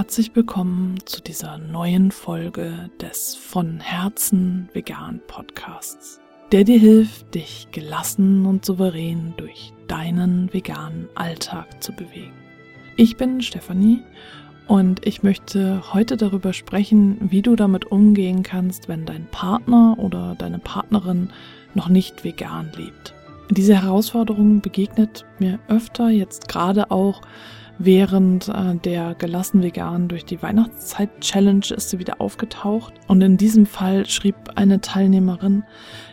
[0.00, 7.68] herzlich willkommen zu dieser neuen Folge des von Herzen vegan Podcasts, der dir hilft, dich
[7.70, 12.32] gelassen und souverän durch deinen veganen Alltag zu bewegen.
[12.96, 14.02] Ich bin Stefanie
[14.66, 20.34] und ich möchte heute darüber sprechen, wie du damit umgehen kannst, wenn dein Partner oder
[20.34, 21.28] deine Partnerin
[21.74, 23.12] noch nicht vegan lebt.
[23.50, 27.20] Diese Herausforderung begegnet mir öfter, jetzt gerade auch
[27.82, 32.92] Während äh, der gelassen vegan durch die Weihnachtszeit Challenge ist sie wieder aufgetaucht.
[33.08, 35.64] Und in diesem Fall schrieb eine Teilnehmerin,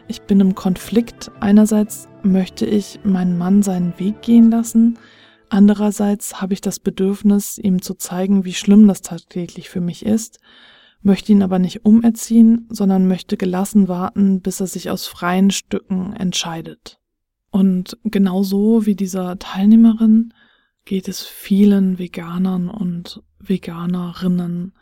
[0.07, 1.29] ich bin im Konflikt.
[1.41, 4.97] Einerseits möchte ich meinen Mann seinen Weg gehen lassen.
[5.49, 10.39] Andererseits habe ich das Bedürfnis, ihm zu zeigen, wie schlimm das tagtäglich für mich ist,
[11.01, 16.13] möchte ihn aber nicht umerziehen, sondern möchte gelassen warten, bis er sich aus freien Stücken
[16.13, 17.01] entscheidet.
[17.51, 20.33] Und genauso wie dieser Teilnehmerin
[20.87, 24.73] geht es vielen Veganern und Veganerinnen,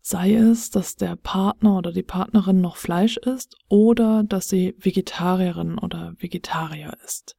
[0.00, 5.76] sei es, dass der Partner oder die Partnerin noch Fleisch isst oder dass sie Vegetarierin
[5.78, 7.36] oder Vegetarier ist.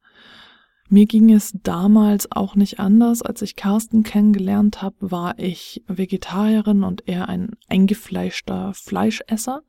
[0.88, 3.22] Mir ging es damals auch nicht anders.
[3.22, 9.62] Als ich Carsten kennengelernt habe, war ich Vegetarierin und er ein eingefleischter Fleischesser.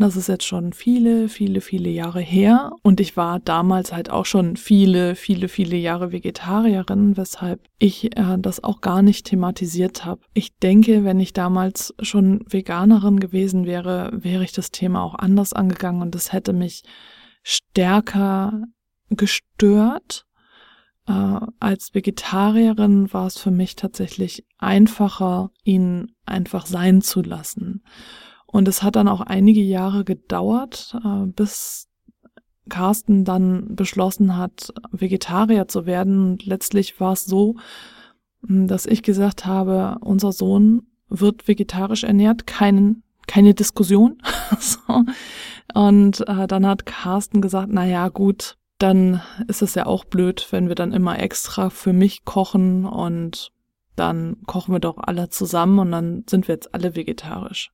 [0.00, 2.72] Das ist jetzt schon viele, viele, viele Jahre her.
[2.82, 8.38] Und ich war damals halt auch schon viele, viele, viele Jahre Vegetarierin, weshalb ich äh,
[8.38, 10.22] das auch gar nicht thematisiert habe.
[10.32, 15.52] Ich denke, wenn ich damals schon Veganerin gewesen wäre, wäre ich das Thema auch anders
[15.52, 16.82] angegangen und es hätte mich
[17.42, 18.62] stärker
[19.10, 20.24] gestört.
[21.06, 27.82] Äh, als Vegetarierin war es für mich tatsächlich einfacher, ihn einfach sein zu lassen.
[28.52, 31.88] Und es hat dann auch einige Jahre gedauert, äh, bis
[32.68, 36.32] Carsten dann beschlossen hat, Vegetarier zu werden.
[36.32, 37.56] Und letztlich war es so,
[38.46, 44.18] hm, dass ich gesagt habe, unser Sohn wird vegetarisch ernährt, keinen, keine Diskussion.
[45.74, 50.48] Und äh, dann hat Carsten gesagt, na ja, gut, dann ist es ja auch blöd,
[50.50, 53.52] wenn wir dann immer extra für mich kochen und
[53.94, 57.72] dann kochen wir doch alle zusammen und dann sind wir jetzt alle vegetarisch.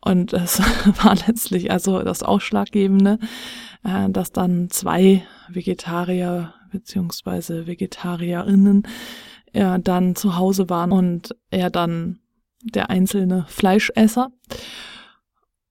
[0.00, 0.60] Und es
[1.04, 3.18] war letztlich also das Ausschlaggebende,
[3.84, 8.86] äh, dass dann zwei Vegetarier beziehungsweise Vegetarierinnen
[9.52, 12.18] ja, dann zu Hause waren und er dann
[12.62, 14.30] der einzelne Fleischesser.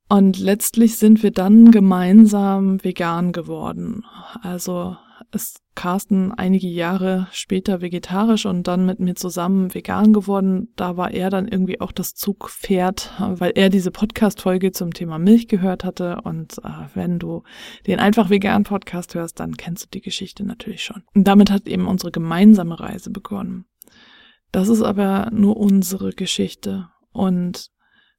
[0.07, 4.05] Und letztlich sind wir dann gemeinsam vegan geworden.
[4.41, 4.97] Also
[5.35, 10.69] ist Carsten einige Jahre später vegetarisch und dann mit mir zusammen vegan geworden.
[10.77, 15.47] Da war er dann irgendwie auch das Zugpferd, weil er diese Podcast-Folge zum Thema Milch
[15.47, 16.21] gehört hatte.
[16.23, 17.43] Und äh, wenn du
[17.85, 21.03] den einfach vegan Podcast hörst, dann kennst du die Geschichte natürlich schon.
[21.13, 23.65] Und damit hat eben unsere gemeinsame Reise begonnen.
[24.51, 26.87] Das ist aber nur unsere Geschichte.
[27.11, 27.69] Und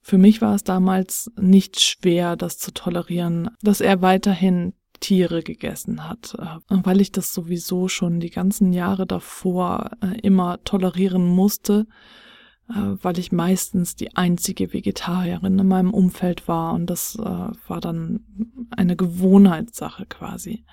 [0.02, 6.08] für mich war es damals nicht schwer, das zu tolerieren, dass er weiterhin Tiere gegessen
[6.08, 11.86] hat, äh, weil ich das sowieso schon die ganzen Jahre davor äh, immer tolerieren musste,
[12.68, 18.20] äh, weil ich meistens die einzige Vegetarierin in meinem Umfeld war und das war dann
[18.70, 20.64] eine Gewohnheitssache quasi.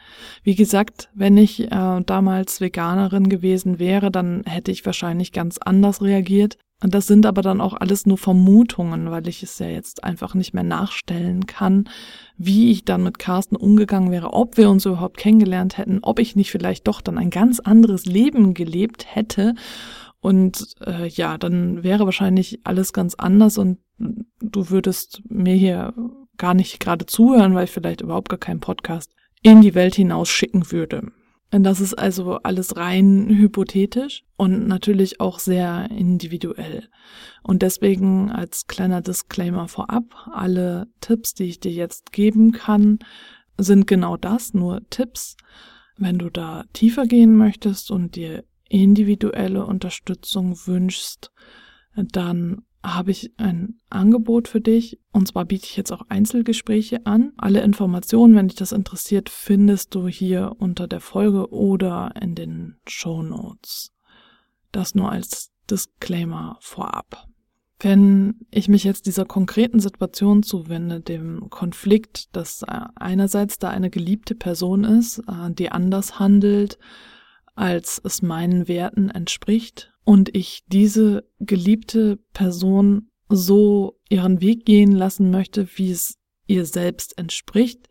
[0.44, 6.58] Wie gesagt, wenn ich damals Veganerin gewesen wäre, dann hätte ich wahrscheinlich ganz anders reagiert.
[6.84, 10.36] Und das sind aber dann auch alles nur Vermutungen, weil ich es ja jetzt einfach
[10.36, 11.90] nicht mehr nachstellen kann,
[12.38, 16.36] wie ich dann mit Carsten umgegangen wäre, ob wir uns überhaupt kennengelernt hätten, ob ich
[16.36, 19.56] nicht vielleicht doch dann ein ganz anderes Leben gelebt hätte.
[20.20, 23.80] Und äh, ja, dann wäre wahrscheinlich alles ganz anders und
[24.42, 25.94] du würdest mir hier
[26.38, 29.10] gar nicht gerade zuhören, weil ich vielleicht überhaupt gar keinen Podcast
[29.42, 31.14] in die Welt hinaus schicken würde.
[31.62, 36.90] Das ist also alles rein hypothetisch und natürlich auch sehr individuell.
[37.44, 42.98] Und deswegen als kleiner Disclaimer vorab, alle Tipps, die ich dir jetzt geben kann,
[43.58, 45.38] sind genau das, nur Tipps.
[45.96, 51.32] Wenn du da tiefer gehen möchtest und dir individuelle Unterstützung wünschst,
[51.96, 55.00] dann habe ich ein Angebot für dich.
[55.12, 57.32] Und zwar biete ich jetzt auch Einzelgespräche an.
[57.38, 62.78] Alle Informationen, wenn dich das interessiert, findest du hier unter der Folge oder in den
[62.88, 63.94] Show Notes.
[64.72, 67.28] Das nur als Disclaimer vorab.
[67.80, 74.36] Wenn ich mich jetzt dieser konkreten Situation zuwende, dem Konflikt, dass einerseits da eine geliebte
[74.36, 76.78] Person ist, äh, die anders handelt,
[77.56, 85.32] als es meinen Werten entspricht, und ich diese geliebte Person so ihren Weg gehen lassen
[85.32, 87.88] möchte, wie es ihr selbst entspricht,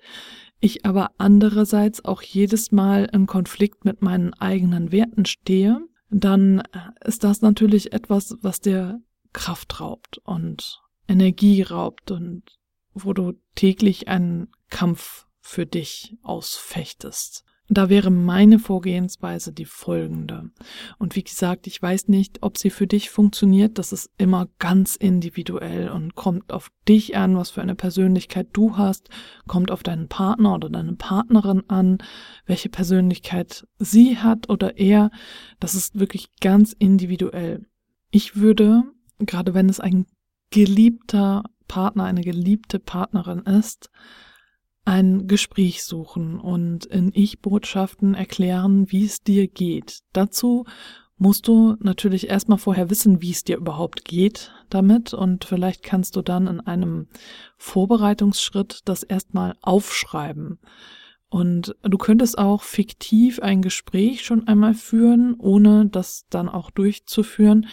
[0.60, 5.80] ich aber andererseits auch jedes Mal im Konflikt mit meinen eigenen Werten stehe,
[6.10, 6.62] dann
[7.04, 9.00] ist das natürlich etwas, was der
[9.32, 12.44] Kraft raubt und Energie raubt und
[12.94, 17.44] wo du täglich einen Kampf für dich ausfechtest.
[17.74, 20.50] Da wäre meine Vorgehensweise die folgende.
[20.98, 23.78] Und wie gesagt, ich weiß nicht, ob sie für dich funktioniert.
[23.78, 28.76] Das ist immer ganz individuell und kommt auf dich an, was für eine Persönlichkeit du
[28.76, 29.08] hast,
[29.46, 31.96] kommt auf deinen Partner oder deine Partnerin an,
[32.44, 35.10] welche Persönlichkeit sie hat oder er.
[35.58, 37.64] Das ist wirklich ganz individuell.
[38.10, 38.82] Ich würde,
[39.18, 40.04] gerade wenn es ein
[40.50, 43.88] geliebter Partner, eine geliebte Partnerin ist,
[44.84, 50.00] ein Gespräch suchen und in Ich-Botschaften erklären, wie es dir geht.
[50.12, 50.64] Dazu
[51.16, 56.16] musst du natürlich erstmal vorher wissen, wie es dir überhaupt geht damit und vielleicht kannst
[56.16, 57.06] du dann in einem
[57.58, 60.58] Vorbereitungsschritt das erstmal aufschreiben.
[61.28, 67.68] Und du könntest auch fiktiv ein Gespräch schon einmal führen, ohne das dann auch durchzuführen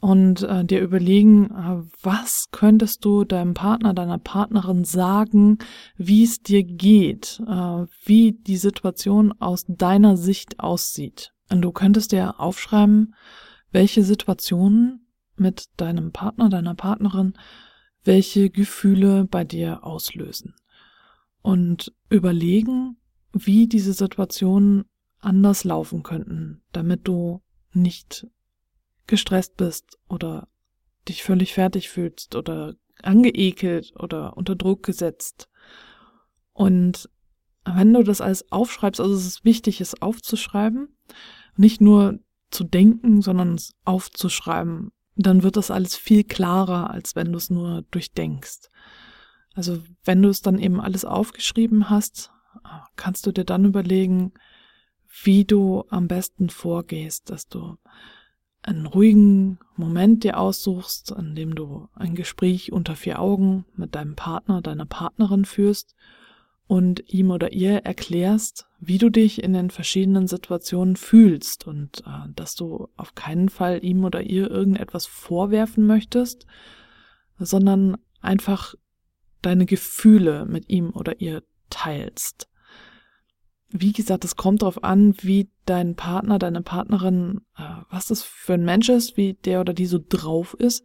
[0.00, 5.58] und äh, dir überlegen, äh, was könntest du deinem Partner, deiner Partnerin sagen,
[5.96, 11.32] wie es dir geht, äh, wie die Situation aus deiner Sicht aussieht.
[11.50, 13.14] Und du könntest dir aufschreiben,
[13.72, 15.06] welche Situationen
[15.36, 17.34] mit deinem Partner, deiner Partnerin,
[18.04, 20.54] welche Gefühle bei dir auslösen.
[21.42, 22.96] Und überlegen,
[23.32, 24.84] wie diese Situationen
[25.20, 27.42] anders laufen könnten, damit du
[27.72, 28.26] nicht
[29.08, 30.46] gestresst bist oder
[31.08, 35.48] dich völlig fertig fühlst oder angeekelt oder unter Druck gesetzt.
[36.52, 37.08] Und
[37.64, 40.96] wenn du das alles aufschreibst, also es ist wichtig, es aufzuschreiben,
[41.56, 42.20] nicht nur
[42.50, 47.50] zu denken, sondern es aufzuschreiben, dann wird das alles viel klarer, als wenn du es
[47.50, 48.68] nur durchdenkst.
[49.54, 52.30] Also wenn du es dann eben alles aufgeschrieben hast,
[52.96, 54.32] kannst du dir dann überlegen,
[55.22, 57.76] wie du am besten vorgehst, dass du
[58.68, 64.14] einen ruhigen Moment dir aussuchst, an dem du ein Gespräch unter vier Augen mit deinem
[64.14, 65.94] Partner, deiner Partnerin führst
[66.66, 72.28] und ihm oder ihr erklärst, wie du dich in den verschiedenen Situationen fühlst und äh,
[72.36, 76.46] dass du auf keinen Fall ihm oder ihr irgendetwas vorwerfen möchtest,
[77.38, 78.74] sondern einfach
[79.40, 82.48] deine Gefühle mit ihm oder ihr teilst
[83.70, 88.54] wie gesagt, es kommt darauf an, wie dein Partner, deine Partnerin, äh, was das für
[88.54, 90.84] ein Mensch ist, wie der oder die so drauf ist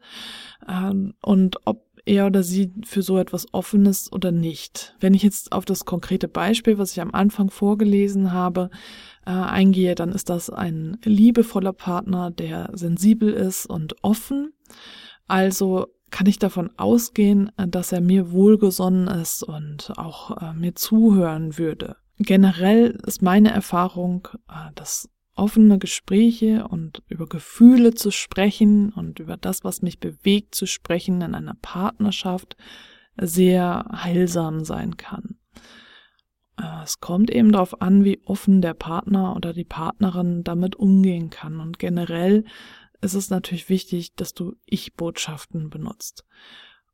[0.67, 4.95] ähm, und ob er oder sie für so etwas offen ist oder nicht.
[4.99, 8.69] Wenn ich jetzt auf das konkrete Beispiel, was ich am Anfang vorgelesen habe,
[9.25, 14.51] äh, eingehe, dann ist das ein liebevoller Partner, der sensibel ist und offen.
[15.27, 21.57] Also kann ich davon ausgehen, dass er mir wohlgesonnen ist und auch äh, mir zuhören
[21.57, 29.19] würde generell ist meine Erfahrung, äh, dass offene Gespräche und über Gefühle zu sprechen und
[29.19, 32.55] über das, was mich bewegt, zu sprechen in einer Partnerschaft
[33.17, 35.37] sehr heilsam sein kann.
[36.57, 41.29] Äh, es kommt eben darauf an, wie offen der Partner oder die Partnerin damit umgehen
[41.29, 41.59] kann.
[41.59, 42.45] Und generell
[43.01, 46.25] ist es natürlich wichtig, dass du Ich-Botschaften benutzt.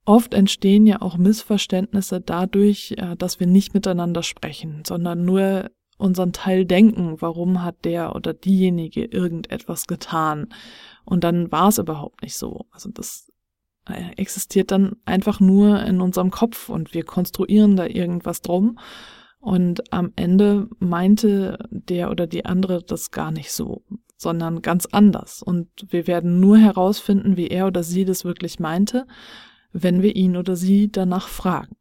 [0.10, 6.34] Oft entstehen ja auch Missverständnisse dadurch, äh, dass wir nicht miteinander sprechen, sondern nur unseren
[6.34, 10.48] Teil denken, warum hat der oder diejenige irgendetwas getan.
[11.06, 12.66] Und dann war es überhaupt nicht so.
[12.72, 13.32] Also das
[13.88, 18.80] äh, existiert dann einfach nur in unserem Kopf und wir konstruieren da irgendwas drum.
[19.40, 23.84] Und am Ende meinte der oder die andere das gar nicht so,
[24.18, 25.44] sondern ganz anders.
[25.44, 29.06] Und wir werden nur herausfinden, wie er oder sie das wirklich meinte,
[29.72, 31.76] wenn wir ihn oder sie danach fragen.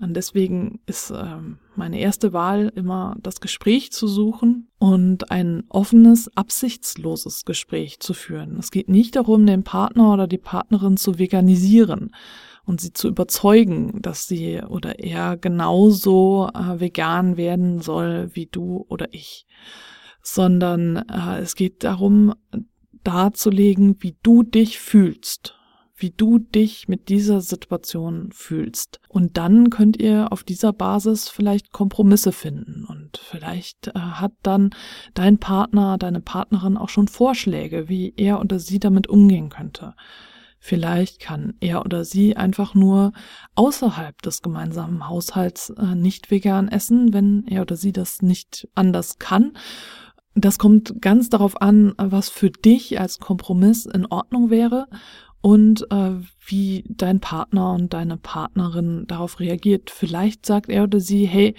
[0.00, 6.30] Und deswegen ist ähm, meine erste Wahl immer das Gespräch zu suchen und ein offenes,
[6.36, 8.58] absichtsloses Gespräch zu führen.
[8.58, 12.14] Es geht nicht darum, den Partner oder die Partnerin zu veganisieren
[12.64, 18.86] und sie zu überzeugen, dass sie oder er genauso äh, vegan werden soll wie du
[18.88, 19.46] oder ich,
[20.22, 22.34] sondern äh, es geht darum,
[23.02, 25.57] darzulegen, wie du dich fühlst
[25.98, 29.00] wie du dich mit dieser Situation fühlst.
[29.08, 32.84] Und dann könnt ihr auf dieser Basis vielleicht Kompromisse finden.
[32.88, 34.70] Und vielleicht äh, hat dann
[35.14, 39.94] dein Partner, deine Partnerin auch schon Vorschläge, wie er oder sie damit umgehen könnte.
[40.60, 43.12] Vielleicht kann er oder sie einfach nur
[43.54, 49.18] außerhalb des gemeinsamen Haushalts äh, nicht vegan essen, wenn er oder sie das nicht anders
[49.18, 49.52] kann.
[50.34, 54.86] Das kommt ganz darauf an, was für dich als Kompromiss in Ordnung wäre
[55.40, 56.12] und äh,
[56.44, 59.90] wie dein Partner und deine Partnerin darauf reagiert.
[59.90, 61.54] Vielleicht sagt er oder sie, hey,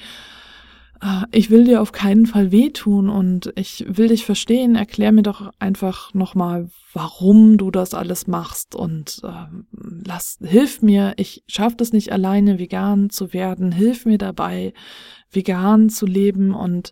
[1.01, 4.75] äh, ich will dir auf keinen Fall wehtun und ich will dich verstehen.
[4.75, 9.45] Erklär mir doch einfach nochmal, warum du das alles machst und äh,
[10.05, 11.13] lass, hilf mir.
[11.17, 13.71] Ich schaff das nicht alleine, vegan zu werden.
[13.71, 14.73] Hilf mir dabei,
[15.31, 16.91] vegan zu leben und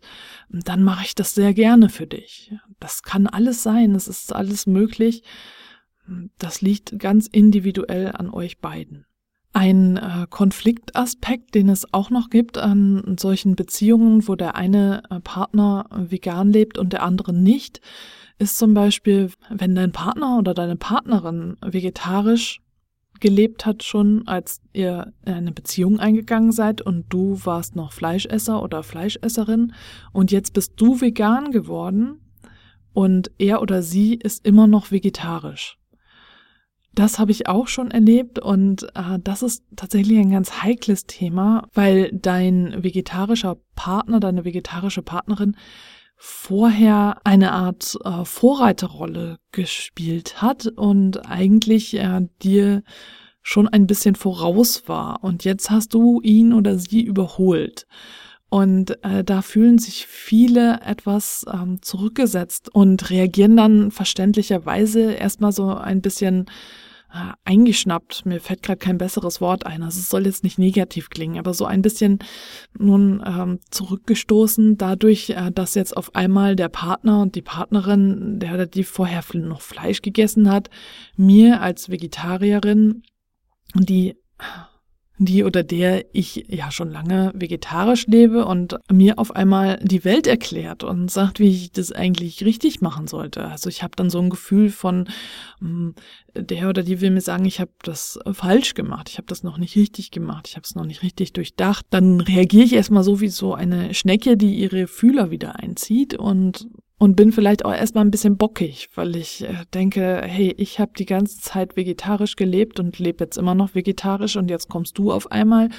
[0.50, 2.54] dann mache ich das sehr gerne für dich.
[2.80, 3.96] Das kann alles sein.
[3.96, 5.24] Es ist alles möglich.
[6.38, 9.06] Das liegt ganz individuell an euch beiden.
[9.54, 15.20] Ein äh, Konfliktaspekt, den es auch noch gibt an solchen Beziehungen, wo der eine äh,
[15.20, 17.82] Partner vegan lebt und der andere nicht,
[18.38, 22.62] ist zum Beispiel, wenn dein Partner oder deine Partnerin vegetarisch
[23.20, 28.62] gelebt hat schon, als ihr in eine Beziehung eingegangen seid und du warst noch Fleischesser
[28.62, 29.74] oder Fleischesserin
[30.14, 32.22] und jetzt bist du vegan geworden
[32.94, 35.78] und er oder sie ist immer noch vegetarisch.
[36.98, 41.68] Das habe ich auch schon erlebt und äh, das ist tatsächlich ein ganz heikles Thema,
[41.76, 45.56] weil dein vegetarischer Partner, deine vegetarische Partnerin
[46.16, 52.82] vorher eine Art äh, Vorreiterrolle gespielt hat und eigentlich äh, dir
[53.44, 57.86] schon ein bisschen voraus war und jetzt hast du ihn oder sie überholt.
[58.50, 65.76] Und äh, da fühlen sich viele etwas ähm, zurückgesetzt und reagieren dann verständlicherweise erstmal so
[65.76, 66.48] ein bisschen
[67.14, 68.26] äh, eingeschnappt.
[68.26, 69.84] Mir fällt gerade kein besseres Wort ein.
[69.84, 72.20] Also es soll jetzt nicht negativ klingen, aber so ein bisschen
[72.78, 78.66] nun ähm, zurückgestoßen dadurch, äh, dass jetzt auf einmal der Partner und die Partnerin, der
[78.66, 80.70] die vorher noch Fleisch gegessen hat,
[81.16, 83.04] mir als Vegetarierin
[83.76, 84.16] die
[85.20, 90.28] die oder der ich ja schon lange vegetarisch lebe und mir auf einmal die Welt
[90.28, 93.46] erklärt und sagt, wie ich das eigentlich richtig machen sollte.
[93.46, 95.10] Also ich habe dann so ein Gefühl von,
[95.60, 95.96] hm,
[96.36, 99.58] der oder die will mir sagen, ich habe das falsch gemacht, ich habe das noch
[99.58, 101.86] nicht richtig gemacht, ich habe es noch nicht richtig durchdacht.
[101.90, 106.68] Dann reagiere ich erstmal so wie so eine Schnecke, die ihre Fühler wieder einzieht und
[107.00, 110.94] und bin vielleicht auch erstmal ein bisschen bockig, weil ich äh, denke, hey, ich habe
[110.98, 115.12] die ganze Zeit vegetarisch gelebt und lebe jetzt immer noch vegetarisch und jetzt kommst du
[115.12, 115.70] auf einmal,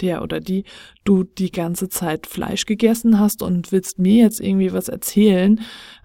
[0.00, 0.64] der oder die,
[1.04, 5.60] du die ganze Zeit Fleisch gegessen hast und willst mir jetzt irgendwie was erzählen,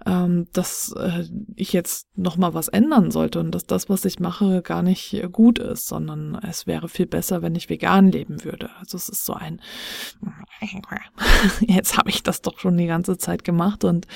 [0.06, 1.24] ähm, dass äh,
[1.56, 5.14] ich jetzt noch mal was ändern sollte und dass das, was ich mache, gar nicht
[5.14, 8.70] äh, gut ist, sondern es wäre viel besser, wenn ich vegan leben würde.
[8.78, 9.60] Also es ist so ein,
[11.60, 14.06] jetzt habe ich das doch schon die ganze Zeit gemacht und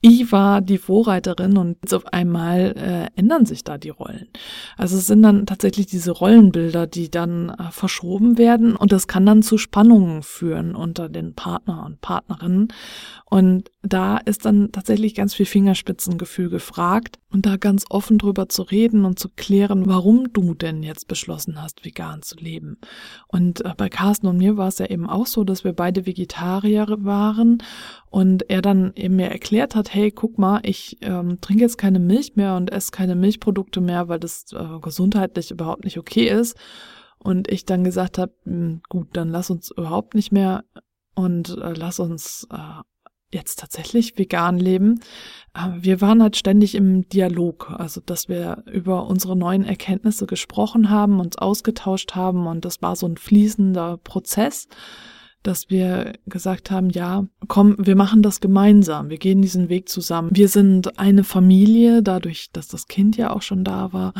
[0.00, 4.28] ich war die Vorreiterin und jetzt auf einmal äh, ändern sich da die Rollen.
[4.76, 9.26] Also es sind dann tatsächlich diese Rollenbilder, die dann äh, verschoben werden und das kann
[9.26, 12.68] dann zu Spannungen führen unter den Partner und Partnerinnen.
[13.26, 18.62] Und da ist dann tatsächlich ganz viel Fingerspitzengefühl gefragt und da ganz offen drüber zu
[18.62, 22.76] reden und zu klären, warum du denn jetzt beschlossen hast, vegan zu leben.
[23.26, 26.04] Und äh, bei Carsten und mir war es ja eben auch so, dass wir beide
[26.04, 27.62] Vegetarier waren
[28.10, 32.00] und er dann eben mir erklärt hat, hey, guck mal, ich ähm, trinke jetzt keine
[32.00, 36.54] Milch mehr und esse keine Milchprodukte mehr, weil das äh, gesundheitlich überhaupt nicht okay ist.
[37.18, 40.64] Und ich dann gesagt habe, hm, gut, dann lass uns überhaupt nicht mehr
[41.14, 42.82] und äh, lass uns äh,
[43.32, 45.00] jetzt tatsächlich vegan leben.
[45.54, 50.90] Äh, wir waren halt ständig im Dialog, also dass wir über unsere neuen Erkenntnisse gesprochen
[50.90, 54.68] haben, uns ausgetauscht haben und das war so ein fließender Prozess,
[55.42, 60.30] dass wir gesagt haben, ja, komm, wir machen das gemeinsam, wir gehen diesen Weg zusammen.
[60.32, 64.12] Wir sind eine Familie, dadurch, dass das Kind ja auch schon da war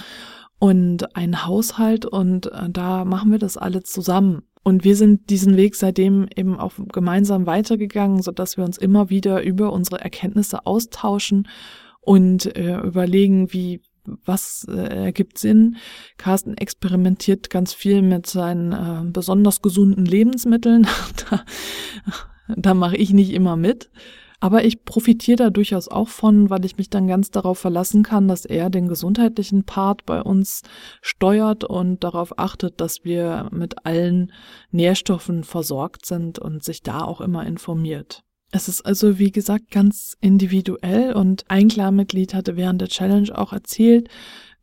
[0.58, 4.42] und ein Haushalt und äh, da machen wir das alle zusammen.
[4.62, 9.08] Und wir sind diesen Weg seitdem eben auch gemeinsam weitergegangen, so dass wir uns immer
[9.08, 11.48] wieder über unsere Erkenntnisse austauschen
[12.00, 15.76] und äh, überlegen, wie was äh, ergibt Sinn.
[16.16, 20.86] Carsten experimentiert ganz viel mit seinen äh, besonders gesunden Lebensmitteln.
[21.30, 21.44] da
[22.56, 23.90] da mache ich nicht immer mit.
[24.40, 28.26] Aber ich profitiere da durchaus auch von, weil ich mich dann ganz darauf verlassen kann,
[28.26, 30.62] dass er den gesundheitlichen Part bei uns
[31.02, 34.32] steuert und darauf achtet, dass wir mit allen
[34.70, 38.22] Nährstoffen versorgt sind und sich da auch immer informiert.
[38.52, 43.52] Es ist also, wie gesagt, ganz individuell und ein Klarmitglied hatte während der Challenge auch
[43.52, 44.08] erzählt,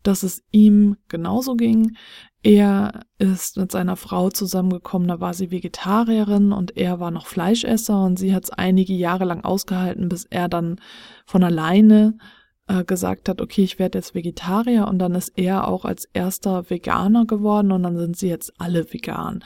[0.08, 1.96] dass es ihm genauso ging.
[2.42, 8.06] Er ist mit seiner Frau zusammengekommen, da war sie Vegetarierin und er war noch Fleischesser
[8.06, 10.80] und sie hat es einige Jahre lang ausgehalten, bis er dann
[11.26, 12.18] von alleine
[12.68, 16.70] äh, gesagt hat, okay, ich werde jetzt Vegetarier und dann ist er auch als erster
[16.70, 19.44] Veganer geworden und dann sind sie jetzt alle vegan.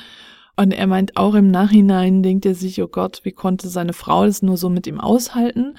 [0.58, 4.26] Und er meint auch im Nachhinein, denkt er sich, oh Gott, wie konnte seine Frau
[4.26, 5.76] das nur so mit ihm aushalten?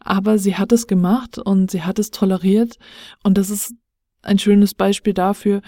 [0.00, 2.76] Aber sie hat es gemacht und sie hat es toleriert
[3.22, 3.74] und das ist
[4.26, 5.62] ein schönes Beispiel dafür,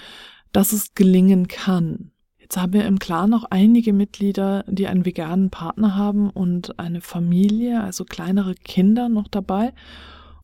[0.53, 2.11] dass es gelingen kann.
[2.39, 7.03] Jetzt haben wir im Clan noch einige Mitglieder, die einen veganen Partner haben und eine
[7.03, 9.75] Familie, also kleinere Kinder noch dabei.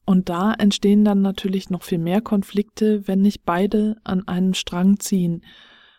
[0.04, 5.00] Und da entstehen dann natürlich noch viel mehr Konflikte, wenn nicht beide an einem Strang
[5.00, 5.42] ziehen.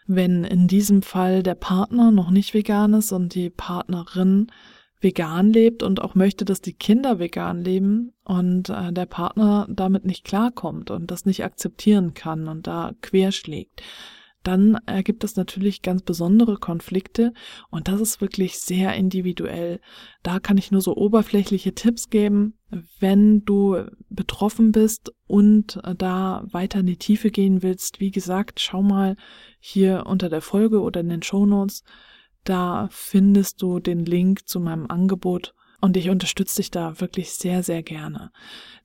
[0.05, 4.51] Wenn in diesem Fall der Partner noch nicht vegan ist und die Partnerin
[5.01, 10.05] vegan lebt und auch möchte, dass die Kinder vegan leben und äh, der Partner damit
[10.05, 13.81] nicht klarkommt und das nicht akzeptieren kann und da querschlägt,
[14.45, 17.33] dann ergibt es natürlich ganz besondere Konflikte
[17.71, 19.79] und das ist wirklich sehr individuell.
[20.21, 22.53] Da kann ich nur so oberflächliche Tipps geben.
[22.99, 28.83] Wenn du betroffen bist und da weiter in die Tiefe gehen willst, wie gesagt, schau
[28.83, 29.15] mal
[29.59, 31.83] hier unter der Folge oder in den Show Notes.
[32.45, 37.61] Da findest du den Link zu meinem Angebot und ich unterstütze dich da wirklich sehr,
[37.61, 38.31] sehr gerne.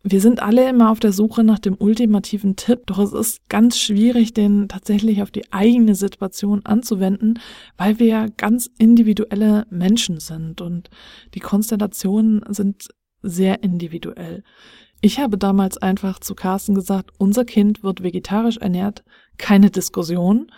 [0.02, 3.78] Wir sind alle immer auf der Suche nach dem ultimativen Tipp, doch es ist ganz
[3.78, 7.38] schwierig, den tatsächlich auf die eigene Situation anzuwenden,
[7.76, 10.90] weil wir ja ganz individuelle Menschen sind und
[11.34, 12.88] die Konstellationen sind
[13.22, 14.42] sehr individuell.
[15.02, 19.04] Ich habe damals einfach zu Carsten gesagt, unser Kind wird vegetarisch ernährt,
[19.38, 20.50] keine Diskussion.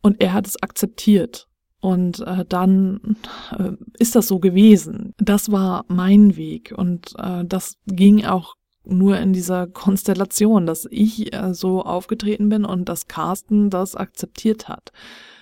[0.00, 1.48] Und er hat es akzeptiert.
[1.84, 3.18] Und äh, dann
[3.58, 5.12] äh, ist das so gewesen.
[5.18, 8.54] Das war mein Weg und äh, das ging auch
[8.86, 14.66] nur in dieser Konstellation, dass ich äh, so aufgetreten bin und dass Carsten das akzeptiert
[14.66, 14.92] hat.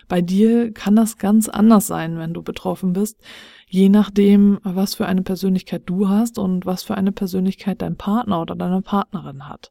[0.09, 3.21] Bei dir kann das ganz anders sein, wenn du betroffen bist,
[3.69, 8.43] je nachdem, was für eine Persönlichkeit du hast und was für eine Persönlichkeit dein Partner
[8.43, 9.71] oder deine Partnerin hat.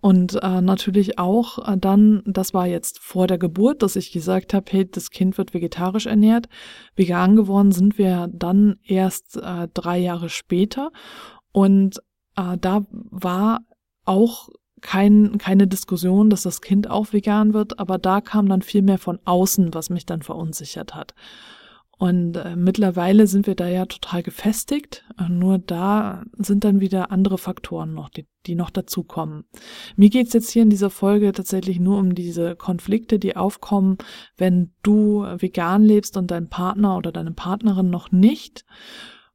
[0.00, 4.54] Und äh, natürlich auch äh, dann, das war jetzt vor der Geburt, dass ich gesagt
[4.54, 6.48] habe, hey, das Kind wird vegetarisch ernährt.
[6.94, 10.92] Vegan geworden sind wir dann erst äh, drei Jahre später.
[11.50, 11.98] Und
[12.36, 13.60] äh, da war
[14.04, 14.48] auch
[14.80, 18.98] kein, keine Diskussion, dass das Kind auch vegan wird, aber da kam dann viel mehr
[18.98, 21.14] von außen, was mich dann verunsichert hat.
[21.98, 25.04] Und äh, mittlerweile sind wir da ja total gefestigt.
[25.18, 29.44] Äh, nur da sind dann wieder andere Faktoren noch, die, die noch dazukommen.
[29.96, 33.98] Mir geht's jetzt hier in dieser Folge tatsächlich nur um diese Konflikte, die aufkommen,
[34.36, 38.64] wenn du vegan lebst und dein Partner oder deine Partnerin noch nicht.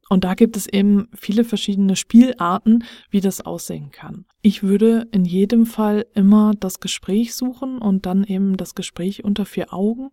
[0.08, 4.26] Und da gibt es eben viele verschiedene Spielarten, wie das aussehen kann.
[4.42, 9.44] Ich würde in jedem Fall immer das Gespräch suchen und dann eben das Gespräch unter
[9.44, 10.10] vier Augen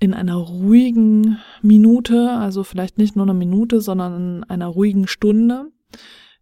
[0.00, 5.70] in einer ruhigen Minute, also vielleicht nicht nur eine Minute, sondern in einer ruhigen Stunde,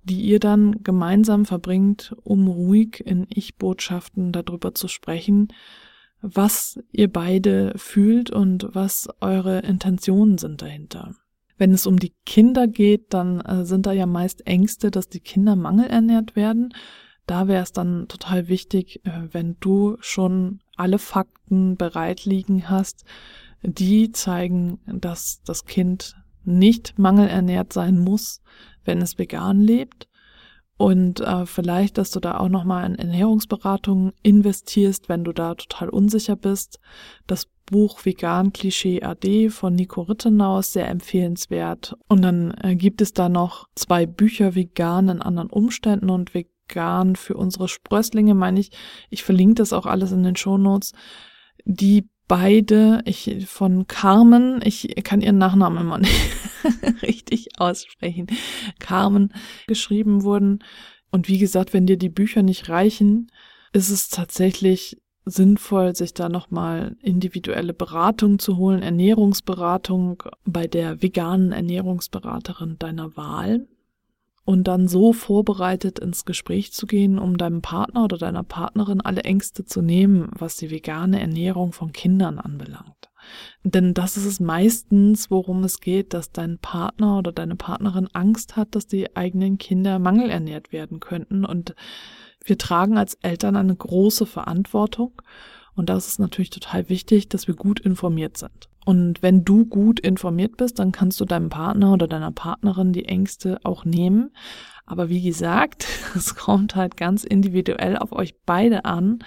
[0.05, 5.49] die ihr dann gemeinsam verbringt, um ruhig in Ich-Botschaften darüber zu sprechen,
[6.21, 11.15] was ihr beide fühlt und was eure Intentionen sind dahinter.
[11.59, 15.21] Wenn es um die Kinder geht, dann äh, sind da ja meist Ängste, dass die
[15.21, 16.73] Kinder mangelernährt werden.
[17.27, 23.05] Da wäre es dann total wichtig, äh, wenn du schon alle Fakten bereit liegen hast,
[23.63, 28.41] die zeigen, dass das Kind nicht mangelernährt sein muss,
[28.85, 30.09] wenn es vegan lebt.
[30.77, 35.89] Und äh, vielleicht, dass du da auch nochmal in Ernährungsberatung investierst, wenn du da total
[35.89, 36.79] unsicher bist.
[37.27, 41.97] Das Buch Vegan Klischee AD von Nico Rittenau ist sehr empfehlenswert.
[42.09, 47.17] Und dann äh, gibt es da noch zwei Bücher Vegan in anderen Umständen und Vegan
[47.17, 48.71] für unsere Sprösslinge, meine ich.
[49.11, 50.93] Ich verlinke das auch alles in den Shownotes.
[51.65, 56.13] Die beide, ich von Carmen, ich kann ihren Nachnamen immer nicht
[57.03, 58.27] richtig aussprechen,
[58.79, 59.33] Carmen
[59.67, 60.61] geschrieben wurden.
[61.11, 63.33] Und wie gesagt, wenn dir die Bücher nicht reichen,
[63.73, 71.53] ist es tatsächlich sinnvoll, sich da nochmal individuelle Beratung zu holen, Ernährungsberatung bei der veganen
[71.53, 73.67] Ernährungsberaterin deiner Wahl
[74.49, 79.21] und dann so vorbereitet ins Gespräch zu gehen, um deinem Partner oder deiner Partnerin alle
[79.25, 83.11] Ängste zu nehmen, was die vegane Ernährung von Kindern anbelangt.
[83.63, 88.57] Denn das ist es meistens, worum es geht, dass dein Partner oder deine Partnerin Angst
[88.57, 91.45] hat, dass die eigenen Kinder mangelernährt werden könnten.
[91.45, 91.75] Und
[92.43, 95.21] wir tragen als Eltern eine große Verantwortung.
[95.75, 98.71] Und das ist natürlich total wichtig, dass wir gut informiert sind.
[98.89, 103.05] Und wenn du gut informiert bist, dann kannst du deinem Partner oder deiner Partnerin die
[103.05, 104.31] Ängste auch nehmen.
[104.87, 109.19] Aber wie gesagt, es kommt halt ganz individuell auf euch beide an,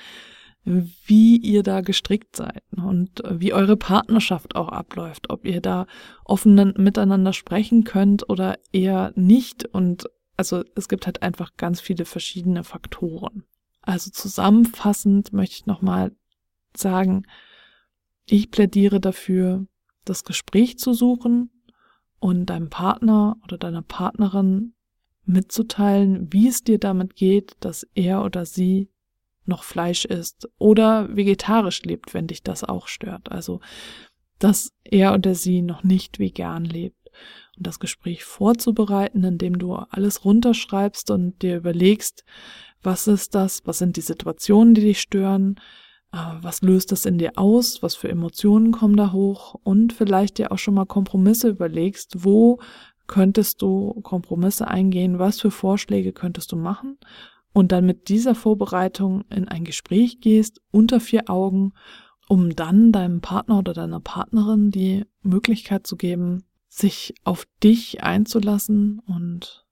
[0.63, 5.85] wie ihr da gestrickt seid und wie eure Partnerschaft auch abläuft, ob ihr da
[6.25, 9.65] offen miteinander sprechen könnt oder eher nicht.
[9.65, 13.43] Und also es gibt halt einfach ganz viele verschiedene Faktoren.
[13.83, 16.13] Also zusammenfassend möchte ich nochmal
[16.75, 17.27] sagen,
[18.31, 19.67] ich plädiere dafür,
[20.05, 21.51] das Gespräch zu suchen
[22.19, 24.73] und deinem Partner oder deiner Partnerin
[25.25, 28.89] mitzuteilen, wie es dir damit geht, dass er oder sie
[29.45, 33.29] noch Fleisch isst oder vegetarisch lebt, wenn dich das auch stört.
[33.31, 33.59] Also,
[34.39, 37.11] dass er oder sie noch nicht vegan lebt.
[37.57, 42.23] Und das Gespräch vorzubereiten, indem du alles runterschreibst und dir überlegst,
[42.81, 45.59] was ist das, was sind die Situationen, die dich stören,
[46.11, 49.55] was löst das in dir aus, was für Emotionen kommen da hoch?
[49.63, 52.59] Und vielleicht dir auch schon mal Kompromisse überlegst, wo
[53.07, 56.97] könntest du Kompromisse eingehen, was für Vorschläge könntest du machen?
[57.53, 61.73] Und dann mit dieser Vorbereitung in ein Gespräch gehst unter vier Augen,
[62.27, 68.99] um dann deinem Partner oder deiner Partnerin die Möglichkeit zu geben, sich auf dich einzulassen
[69.05, 69.65] und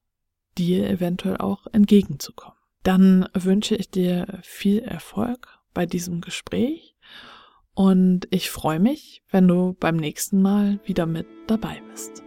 [0.58, 2.58] dir eventuell auch entgegenzukommen.
[2.84, 6.96] Dann wünsche ich dir viel Erfolg bei diesem Gespräch
[7.74, 12.24] und ich freue mich, wenn du beim nächsten Mal wieder mit dabei bist.